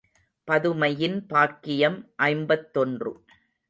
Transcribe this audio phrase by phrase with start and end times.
[0.47, 1.99] பதுமையின் பாக்கியம்
[2.15, 3.13] ஐம்பத்தொன்று.